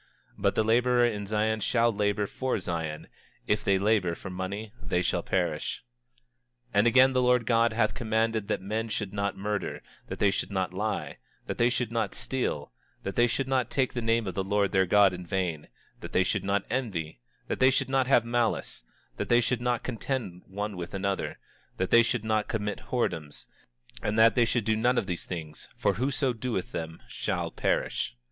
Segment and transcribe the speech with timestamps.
[0.35, 3.09] 26:31 But the laborer in Zion shall labor for Zion; for
[3.45, 5.83] if they labor for money they shall perish.
[6.69, 10.31] 26:32 And again, the Lord God hath commanded that men should not murder; that they
[10.31, 12.71] should not lie; that they should not steal;
[13.03, 15.67] that they should not take the name of the Lord their God in vain;
[15.99, 18.83] that they should not envy; that they should not have malice;
[19.17, 21.37] that they should not contend one with another;
[21.77, 23.45] that they should not commit whoredoms;
[24.01, 28.15] and that they should do none of these things; for whoso doeth them shall perish.